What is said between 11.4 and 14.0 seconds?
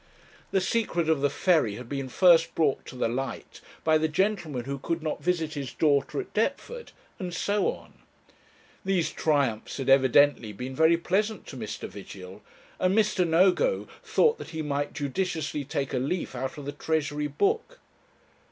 to Mr. Vigil, and Mr. Nogo